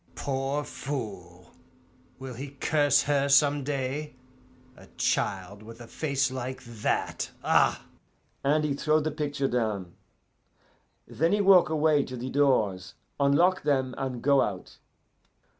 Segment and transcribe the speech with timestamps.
[0.15, 1.51] 'Poor fool!
[2.17, 4.15] Will he curse her some day
[4.75, 7.29] a child with a face like that?
[7.43, 7.85] Ah!'
[8.43, 9.93] And he throw the picture down.
[11.07, 14.79] Then he walk away to the doors, unlock them, and go out.